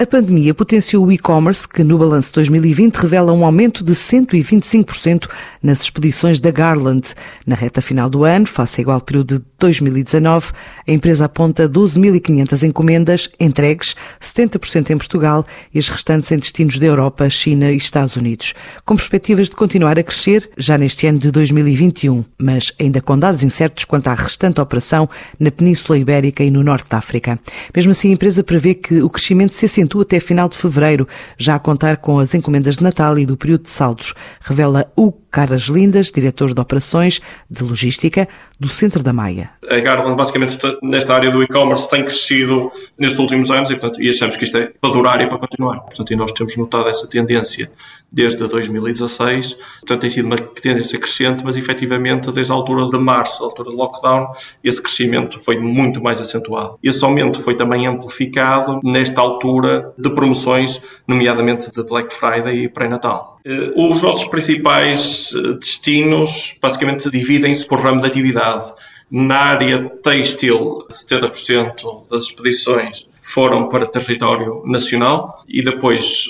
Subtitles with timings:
[0.00, 5.28] A pandemia potenciou o e-commerce, que no balanço 2020 revela um aumento de 125%
[5.62, 7.08] nas expedições da Garland.
[7.46, 10.52] Na reta final do ano, face ao igual período de 2019,
[10.88, 15.44] a empresa aponta 12.500 encomendas entregues, 70% em Portugal
[15.74, 18.54] e as restantes em destinos da Europa, China e Estados Unidos,
[18.86, 23.42] com perspectivas de continuar a crescer já neste ano de 2021, mas ainda com dados
[23.42, 27.38] incertos quanto à restante operação na Península Ibérica e no Norte da África.
[27.76, 31.54] Mesmo assim, a empresa prevê que o crescimento se assente até final de fevereiro, já
[31.54, 35.62] a contar com as encomendas de Natal e do período de saldos, revela o Caras
[35.62, 39.50] Lindas, diretor de operações de logística do Centro da Maia.
[39.70, 44.08] A Garland, basicamente, nesta área do e-commerce, tem crescido nestes últimos anos e, portanto, e
[44.10, 45.80] achamos que isto é para durar e para continuar.
[45.80, 47.70] Portanto, e nós temos notado essa tendência
[48.10, 49.54] desde 2016.
[49.80, 53.70] Portanto, tem sido uma tendência crescente, mas efetivamente, desde a altura de março, a altura
[53.70, 54.32] do lockdown,
[54.64, 56.78] esse crescimento foi muito mais acentuado.
[56.82, 63.38] Esse aumento foi também amplificado nesta altura de promoções, nomeadamente de Black Friday e pré-natal.
[63.44, 68.72] Eh, os nossos principais eh, destinos basicamente dividem-se por ramo de atividade.
[69.10, 76.24] Na área têxtil, 70% das expedições foram para território nacional e depois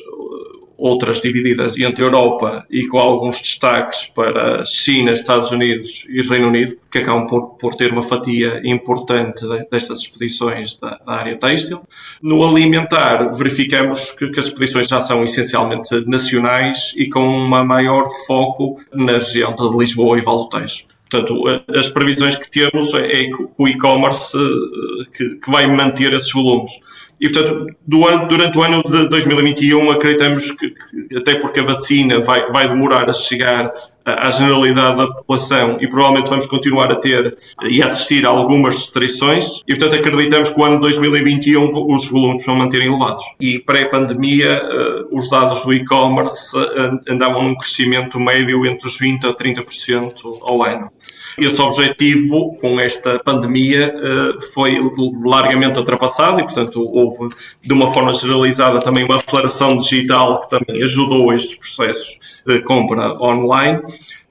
[0.81, 6.77] outras divididas entre Europa e com alguns destaques para China, Estados Unidos e Reino Unido,
[6.91, 11.83] que acabam por, por ter uma fatia importante destas expedições da, da área têxtil.
[12.23, 18.09] No alimentar, verificamos que, que, as expedições já são essencialmente nacionais e com um maior
[18.27, 20.85] foco na região de Lisboa e Val do Tejo.
[21.11, 21.43] Portanto,
[21.75, 26.71] as previsões que temos é que o e-commerce eh, que, que, vai manter esses volumes.
[27.21, 27.67] E, portanto,
[28.07, 32.67] ano, durante o ano de 2021, acreditamos que, que, até porque a vacina vai, vai
[32.67, 33.73] demorar a chegar
[34.05, 39.61] à generalidade da população e provavelmente vamos continuar a ter e assistir a algumas restrições
[39.69, 43.23] e, portanto, acreditamos que o ano de 2021 os volumes vão manter elevados.
[43.39, 49.25] E pré-pandemia, eh, os dados do e-commerce eh, andavam num crescimento médio entre os 20%
[49.25, 50.91] a 30% ao ano.
[51.39, 54.79] Esse objetivo, com esta pandemia, eh, foi
[55.25, 57.29] largamente ultrapassado e, portanto, houve,
[57.63, 63.15] de uma forma generalizada, também uma aceleração digital que também ajudou estes processos de compra
[63.23, 63.81] online,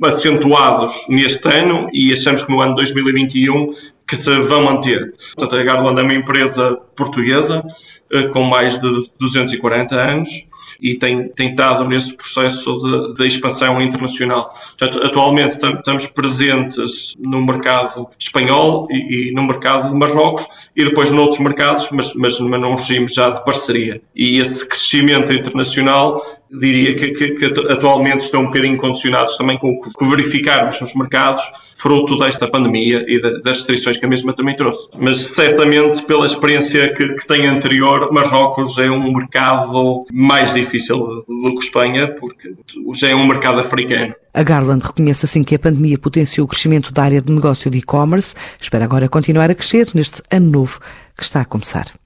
[0.03, 3.73] acentuados neste ano e achamos que no ano 2021
[4.07, 5.13] que se vão manter.
[5.35, 7.63] Portanto, a Garland é uma empresa portuguesa
[8.11, 10.48] eh, com mais de 240 anos
[10.80, 14.53] e tem, estado nesse processo de, de expansão internacional.
[14.78, 21.12] Portanto, atualmente estamos presentes no mercado espanhol e, e, no mercado de Marrocos e depois
[21.12, 24.02] noutros mercados, mas, mas num regime já de parceria.
[24.16, 29.69] E esse crescimento internacional diria que, que, que, atualmente estão um bocadinho condicionados também com
[29.69, 31.43] o que verificarmos nos mercados,
[31.77, 34.89] fruto desta pandemia e das restrições que a mesma também trouxe.
[34.97, 41.55] Mas certamente, pela experiência que, que tem anterior, Marrocos é um mercado mais difícil do
[41.57, 42.53] que Espanha, porque
[42.93, 44.13] já é um mercado africano.
[44.33, 47.77] A Garland reconhece assim que a pandemia potenciou o crescimento da área de negócio de
[47.77, 50.79] e-commerce, espera agora continuar a crescer neste ano novo
[51.17, 51.99] que está a começar.